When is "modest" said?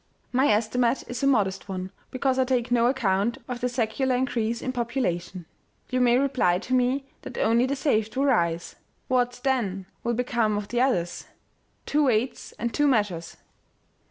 1.27-1.69